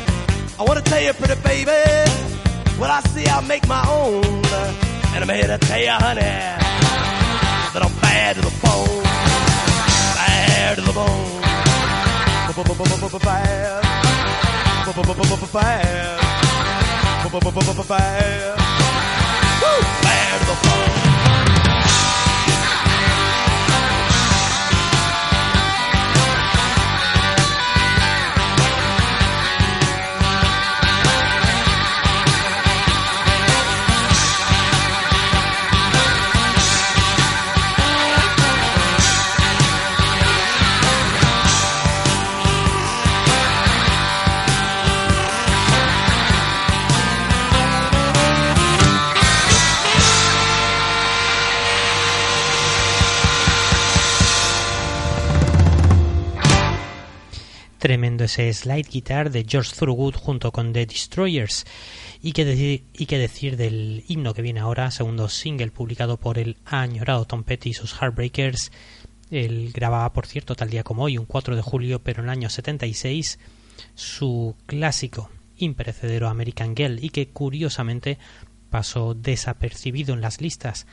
I 0.60 0.64
wanna 0.64 0.82
tell 0.82 1.01
you, 1.01 1.14
pretty 1.14 1.41
baby, 1.41 1.72
what 2.80 2.89
I 2.89 3.01
see 3.12 3.26
I 3.28 3.41
make 3.41 3.68
my 3.68 3.84
own. 3.89 4.24
And 5.14 5.24
I'm 5.24 5.30
here 5.30 5.47
to 5.47 5.58
tell 5.58 5.80
you, 5.80 5.91
honey, 5.91 6.22
that 6.22 7.82
I'm 7.82 7.93
bad 8.01 8.36
to 8.36 8.41
the 8.41 8.53
bone. 8.62 9.03
Bad 10.16 10.76
to 10.78 10.82
the 10.82 10.93
bone. 10.93 11.41
Bad. 13.24 13.84
Bad. 15.51 16.22
Bad. 20.03 20.39
To 20.39 20.45
the 20.45 20.58
bone. 20.68 21.14
Ese 58.26 58.53
slide 58.53 58.89
guitar 58.91 59.32
de 59.32 59.45
George 59.47 59.76
Thorogood 59.76 60.15
junto 60.15 60.51
con 60.51 60.73
The 60.73 60.86
Destroyers. 60.86 61.65
Y 62.21 62.34
qué, 62.34 62.45
decir, 62.45 62.84
y 62.93 63.05
qué 63.05 63.17
decir 63.17 63.57
del 63.57 64.03
himno 64.07 64.34
que 64.34 64.41
viene 64.41 64.59
ahora, 64.59 64.91
segundo 64.91 65.30
single 65.30 65.71
publicado 65.71 66.17
por 66.17 66.38
el 66.38 66.57
añorado 66.65 67.26
Tom 67.26 67.43
Petty 67.43 67.69
y 67.69 67.73
sus 67.73 67.93
Heartbreakers. 67.93 68.71
Él 69.32 69.71
grababa, 69.73 70.11
por 70.13 70.28
cierto, 70.28 70.55
tal 70.55 70.69
día 70.69 70.84
como 70.84 71.03
hoy, 71.03 71.17
un 71.17 71.26
4 71.26 71.55
de 71.55 71.61
julio, 71.61 71.99
pero 72.03 72.21
en 72.21 72.26
el 72.26 72.32
año 72.32 72.49
76, 72.49 73.39
su 73.95 74.55
clásico 74.65 75.30
imperecedero 75.57 76.28
American 76.28 76.76
Girl 76.76 77.03
y 77.03 77.09
que 77.09 77.30
curiosamente 77.30 78.17
pasó 78.69 79.13
desapercibido 79.13 80.13
en 80.13 80.21
las 80.21 80.41
listas. 80.41 80.86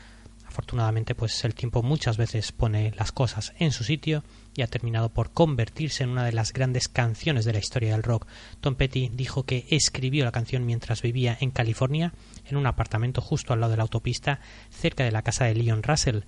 Afortunadamente, 0.52 1.14
pues 1.14 1.46
el 1.46 1.54
tiempo 1.54 1.82
muchas 1.82 2.18
veces 2.18 2.52
pone 2.52 2.92
las 2.98 3.10
cosas 3.10 3.54
en 3.58 3.72
su 3.72 3.84
sitio 3.84 4.22
y 4.54 4.60
ha 4.60 4.66
terminado 4.66 5.08
por 5.08 5.30
convertirse 5.30 6.04
en 6.04 6.10
una 6.10 6.26
de 6.26 6.32
las 6.32 6.52
grandes 6.52 6.90
canciones 6.90 7.46
de 7.46 7.54
la 7.54 7.58
historia 7.58 7.92
del 7.92 8.02
rock. 8.02 8.26
Tom 8.60 8.74
Petty 8.74 9.08
dijo 9.14 9.44
que 9.44 9.64
escribió 9.70 10.26
la 10.26 10.30
canción 10.30 10.66
mientras 10.66 11.00
vivía 11.00 11.38
en 11.40 11.52
California, 11.52 12.12
en 12.44 12.58
un 12.58 12.66
apartamento 12.66 13.22
justo 13.22 13.54
al 13.54 13.60
lado 13.60 13.70
de 13.70 13.78
la 13.78 13.84
autopista, 13.84 14.40
cerca 14.68 15.04
de 15.04 15.10
la 15.10 15.22
casa 15.22 15.46
de 15.46 15.54
Leon 15.54 15.82
Russell, 15.82 16.24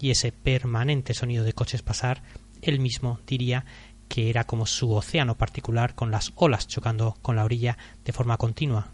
y 0.00 0.10
ese 0.10 0.32
permanente 0.32 1.14
sonido 1.14 1.44
de 1.44 1.52
coches 1.52 1.82
pasar, 1.82 2.24
él 2.62 2.80
mismo 2.80 3.20
diría 3.24 3.66
que 4.08 4.30
era 4.30 4.42
como 4.42 4.66
su 4.66 4.92
océano 4.92 5.36
particular 5.36 5.94
con 5.94 6.10
las 6.10 6.32
olas 6.34 6.66
chocando 6.66 7.16
con 7.22 7.36
la 7.36 7.44
orilla 7.44 7.78
de 8.04 8.12
forma 8.12 8.36
continua, 8.36 8.90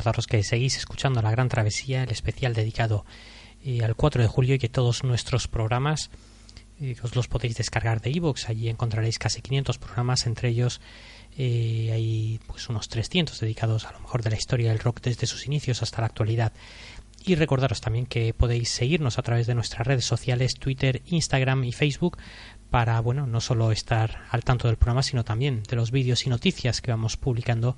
Recordaros 0.00 0.26
que 0.26 0.42
seguís 0.42 0.78
escuchando 0.78 1.20
La 1.20 1.30
Gran 1.30 1.50
Travesía, 1.50 2.04
el 2.04 2.10
especial 2.10 2.54
dedicado 2.54 3.04
eh, 3.62 3.84
al 3.84 3.94
4 3.94 4.22
de 4.22 4.28
julio 4.28 4.54
y 4.54 4.58
que 4.58 4.70
todos 4.70 5.04
nuestros 5.04 5.46
programas 5.46 6.10
eh, 6.80 6.96
os 7.02 7.14
los 7.14 7.28
podéis 7.28 7.58
descargar 7.58 8.00
de 8.00 8.08
iVoox. 8.08 8.48
Allí 8.48 8.70
encontraréis 8.70 9.18
casi 9.18 9.42
500 9.42 9.76
programas, 9.76 10.24
entre 10.24 10.48
ellos 10.48 10.80
eh, 11.36 11.90
hay 11.92 12.40
pues 12.46 12.70
unos 12.70 12.88
300 12.88 13.38
dedicados 13.40 13.84
a 13.84 13.92
lo 13.92 14.00
mejor 14.00 14.22
de 14.22 14.30
la 14.30 14.38
historia 14.38 14.70
del 14.70 14.78
rock 14.78 15.02
desde 15.02 15.26
sus 15.26 15.44
inicios 15.44 15.82
hasta 15.82 16.00
la 16.00 16.06
actualidad. 16.06 16.54
Y 17.22 17.34
recordaros 17.34 17.82
también 17.82 18.06
que 18.06 18.32
podéis 18.32 18.70
seguirnos 18.70 19.18
a 19.18 19.22
través 19.22 19.46
de 19.46 19.54
nuestras 19.54 19.86
redes 19.86 20.06
sociales, 20.06 20.54
Twitter, 20.58 21.02
Instagram 21.08 21.64
y 21.64 21.72
Facebook, 21.72 22.16
para, 22.70 22.98
bueno, 23.00 23.26
no 23.26 23.42
solo 23.42 23.70
estar 23.70 24.24
al 24.30 24.44
tanto 24.44 24.66
del 24.66 24.78
programa, 24.78 25.02
sino 25.02 25.24
también 25.24 25.62
de 25.64 25.76
los 25.76 25.90
vídeos 25.90 26.24
y 26.24 26.30
noticias 26.30 26.80
que 26.80 26.90
vamos 26.90 27.18
publicando 27.18 27.76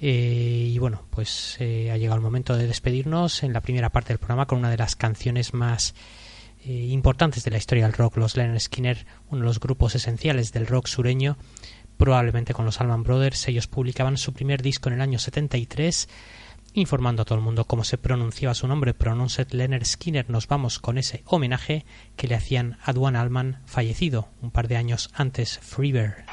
eh, 0.00 0.70
y 0.72 0.78
bueno, 0.78 1.02
pues 1.10 1.56
eh, 1.58 1.90
ha 1.90 1.96
llegado 1.96 2.16
el 2.16 2.22
momento 2.22 2.56
de 2.56 2.66
despedirnos 2.66 3.42
en 3.42 3.52
la 3.52 3.62
primera 3.62 3.90
parte 3.90 4.08
del 4.08 4.18
programa 4.18 4.46
con 4.46 4.58
una 4.58 4.70
de 4.70 4.76
las 4.76 4.94
canciones 4.94 5.54
más 5.54 5.94
eh, 6.64 6.88
importantes 6.90 7.44
de 7.44 7.50
la 7.50 7.58
historia 7.58 7.84
del 7.84 7.94
rock, 7.94 8.16
los 8.16 8.36
Leonard 8.36 8.60
Skinner, 8.60 9.06
uno 9.30 9.40
de 9.40 9.46
los 9.46 9.60
grupos 9.60 9.94
esenciales 9.94 10.52
del 10.52 10.66
rock 10.66 10.86
sureño, 10.86 11.38
probablemente 11.96 12.52
con 12.52 12.66
los 12.66 12.80
Allman 12.80 13.04
Brothers. 13.04 13.48
Ellos 13.48 13.68
publicaban 13.68 14.18
su 14.18 14.32
primer 14.34 14.62
disco 14.62 14.88
en 14.88 14.96
el 14.96 15.00
año 15.00 15.18
73, 15.18 16.08
informando 16.74 17.22
a 17.22 17.24
todo 17.24 17.38
el 17.38 17.44
mundo 17.44 17.64
cómo 17.64 17.82
se 17.82 17.96
pronunciaba 17.96 18.54
su 18.54 18.68
nombre, 18.68 18.92
Pronounced 18.92 19.52
Leonard 19.52 19.84
Skinner. 19.84 20.28
Nos 20.28 20.46
vamos 20.46 20.78
con 20.78 20.98
ese 20.98 21.22
homenaje 21.24 21.86
que 22.16 22.28
le 22.28 22.34
hacían 22.34 22.78
a 22.82 22.92
Duane 22.92 23.18
Allman, 23.18 23.62
fallecido 23.64 24.28
un 24.42 24.50
par 24.50 24.68
de 24.68 24.76
años 24.76 25.08
antes, 25.14 25.58
Freebird. 25.58 26.24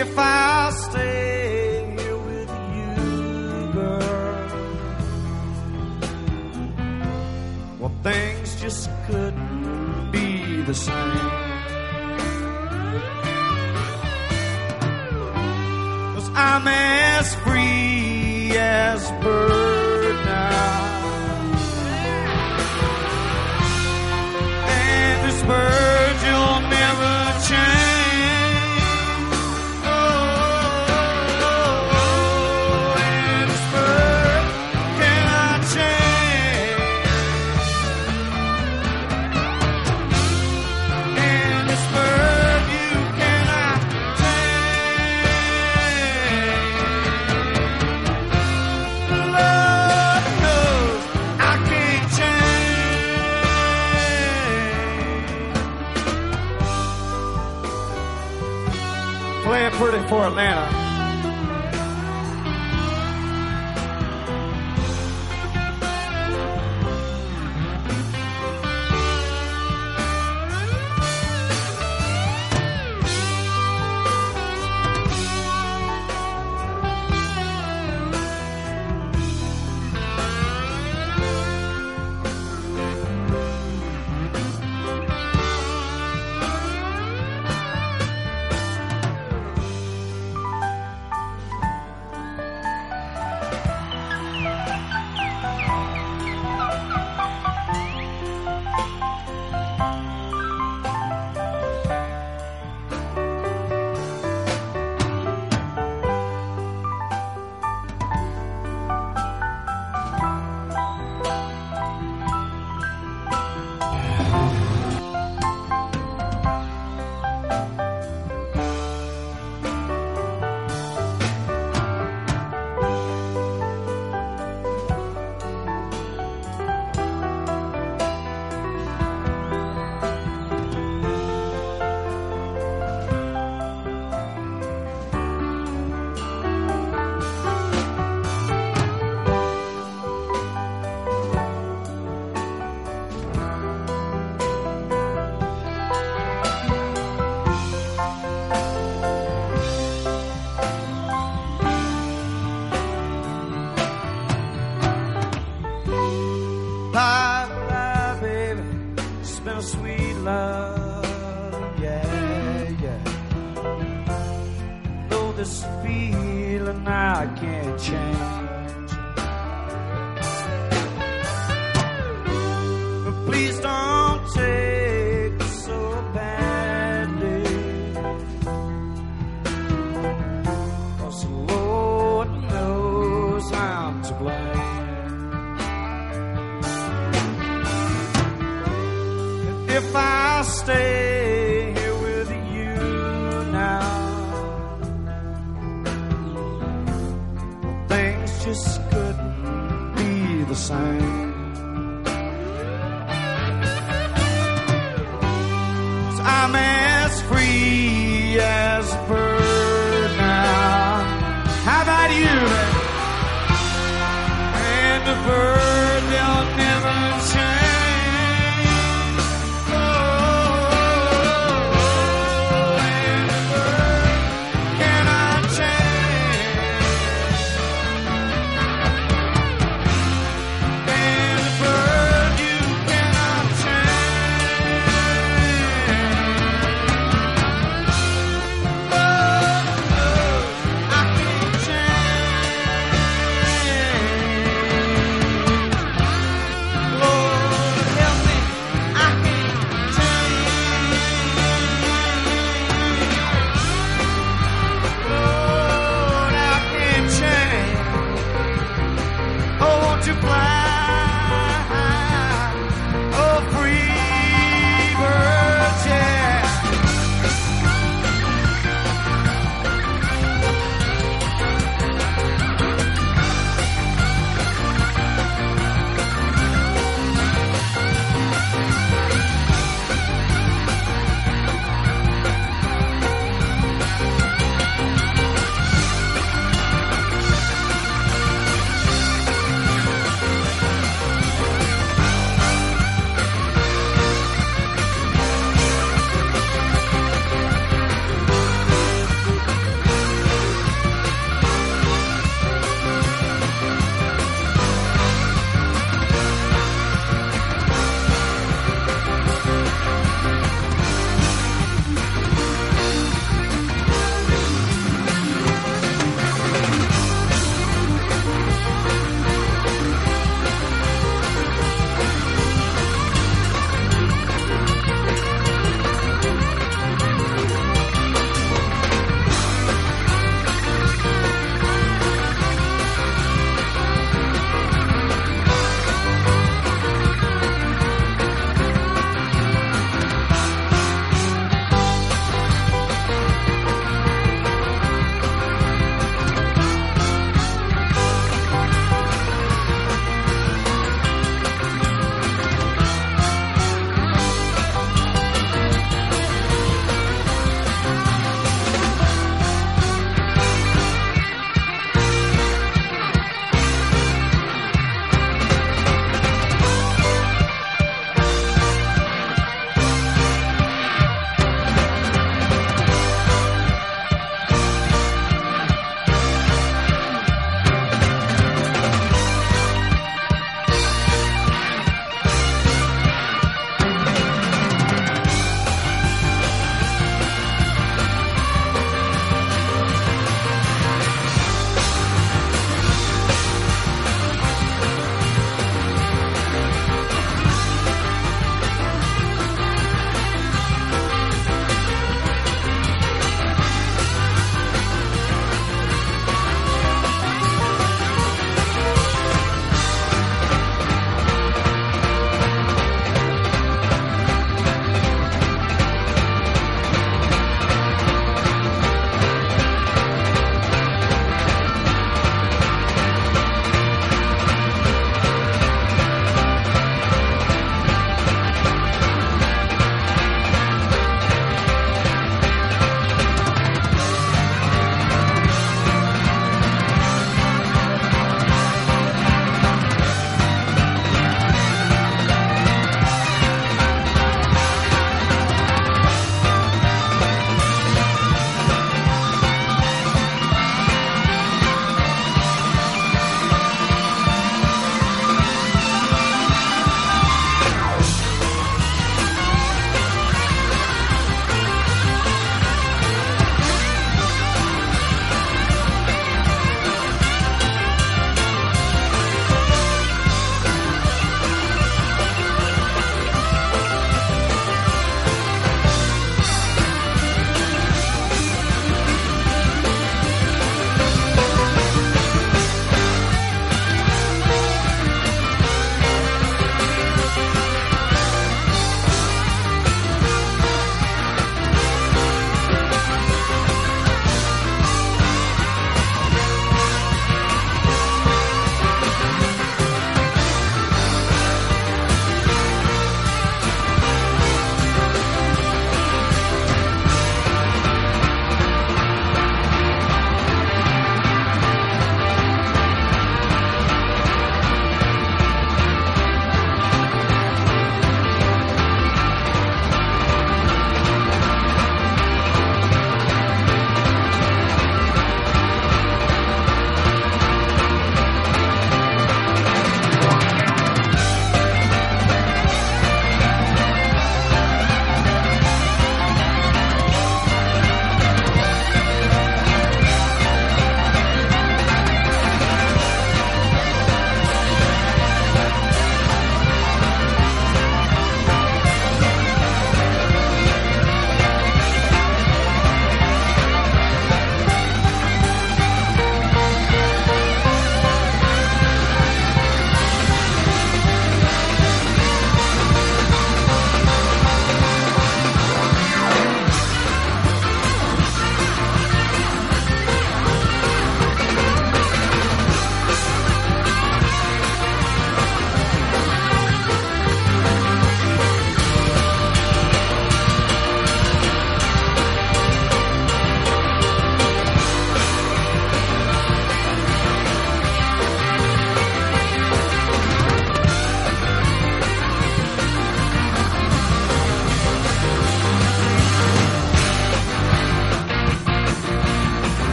If 0.00 0.18
I 0.18 0.70
stay 0.70 1.94
here 1.98 2.16
with 2.16 2.50
you, 2.76 3.72
girl. 3.74 4.48
Well, 7.78 7.92
things 8.02 8.60
just 8.62 8.88
couldn't 9.06 10.10
be 10.10 10.62
the 10.62 10.74
same. 10.74 11.30
Cause 16.14 16.30
I'm 16.34 16.66
as 16.66 17.34
free 17.44 18.56
as 18.56 19.10
a 19.10 19.49
for 60.10 60.26
Atlanta. 60.26 60.69